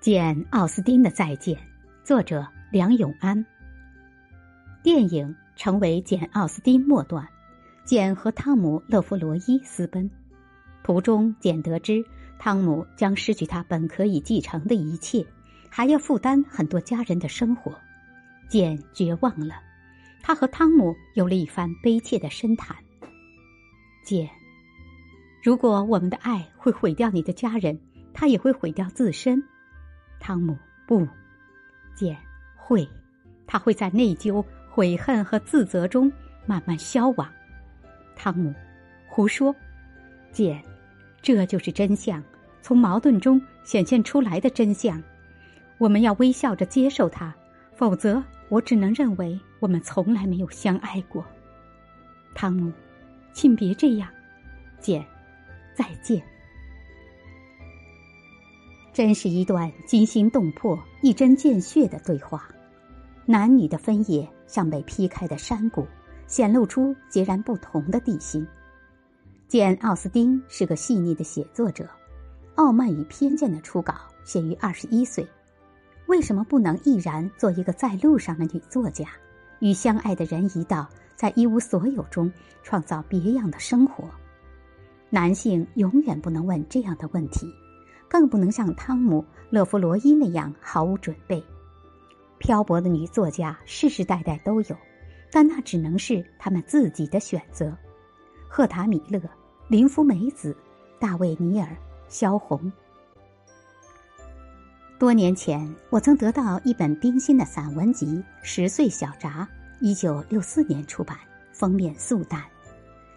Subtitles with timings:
[0.00, 1.58] 简·奥斯汀的再见，
[2.02, 3.44] 作者梁永安。
[4.82, 7.28] 电影成为简·奥斯汀末段，
[7.84, 10.10] 简和汤姆·勒弗罗伊私奔，
[10.82, 12.02] 途中简得知
[12.38, 15.22] 汤姆将失去他本可以继承的一切，
[15.68, 17.70] 还要负担很多家人的生活，
[18.48, 19.56] 简绝望了。
[20.22, 22.74] 他和汤姆有了一番悲切的深谈。
[24.02, 24.26] 简，
[25.42, 27.78] 如果我们的爱会毁掉你的家人，
[28.14, 29.42] 他也会毁掉自身。
[30.20, 30.56] 汤姆
[30.86, 31.08] 不，
[31.96, 32.16] 简
[32.54, 32.86] 会，
[33.46, 36.12] 他会在内疚、悔恨和自责中
[36.46, 37.26] 慢慢消亡。
[38.14, 38.54] 汤姆，
[39.08, 39.52] 胡说，
[40.30, 40.62] 简，
[41.22, 42.22] 这就是真相，
[42.60, 45.02] 从矛盾中显现出来的真相。
[45.78, 47.34] 我们要微笑着接受它，
[47.74, 51.24] 否则我只能认为我们从来没有相爱过。
[52.34, 52.70] 汤姆，
[53.32, 54.08] 请别这样，
[54.78, 55.04] 简，
[55.74, 56.22] 再见。
[58.92, 62.48] 真是一段惊心动魄、一针见血的对话。
[63.24, 65.86] 男女的分野像被劈开的山谷，
[66.26, 68.46] 显露出截然不同的地心。
[69.46, 71.88] 简·奥斯丁是个细腻的写作者，
[72.56, 75.26] 傲慢与偏见的初稿写于二十一岁。
[76.06, 79.08] 为什么不能毅然做一个在路上的女作家，
[79.60, 82.32] 与相爱的人一道，在一无所有中
[82.64, 84.10] 创造别样的生活？
[85.08, 87.46] 男性永远不能问这样的问题。
[88.10, 91.42] 更不能像汤姆·勒夫罗伊那样毫无准备。
[92.38, 94.76] 漂泊的女作家世世代代都有，
[95.30, 97.72] 但那只能是他们自己的选择。
[98.48, 99.20] 赫塔·米勒、
[99.68, 100.56] 林芙美子、
[100.98, 101.68] 大卫·尼尔、
[102.08, 102.70] 萧红。
[104.98, 108.06] 多年前，我曾得到一本冰心的散文集
[108.42, 109.28] 《十岁小札》，
[109.80, 111.16] 一九六四年出版，
[111.52, 112.42] 封面素淡，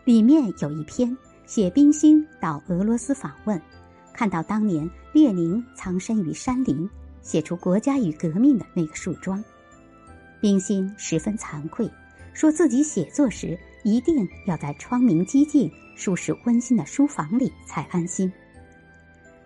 [0.06, 3.60] 里面有一篇写冰心到俄罗斯访问。
[4.14, 6.88] 看到当年列宁藏身于山林，
[7.22, 9.44] 写出《国家与革命》的那个树桩，
[10.40, 11.90] 冰心十分惭愧，
[12.34, 18.32] 说自己写作时一定要在窗明几净、舒适温馨的书房里才安心。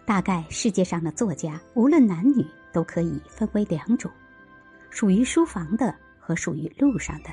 [0.05, 4.11] 大概世界上的作家，无论男女，都可以分为两种：
[4.89, 7.29] 属于书房的和属于路上的。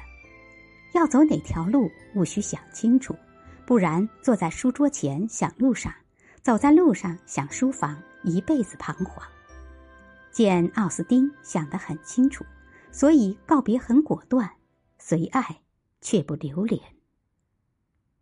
[0.93, 3.17] 要走哪条路，务须想清楚，
[3.67, 5.93] 不然坐在书桌前想路上。
[6.45, 9.27] 走在路上想书房，一辈子彷徨。
[10.31, 12.45] 见·奥斯丁想得很清楚，
[12.93, 14.51] 所以告别很果断，
[14.99, 15.63] 随爱
[16.03, 16.83] 却不留恋。